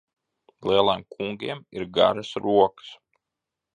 Lieliem 0.69 1.03
kungiem 1.15 1.59
ir 1.75 1.83
garas 1.99 2.31
rokas. 2.47 2.89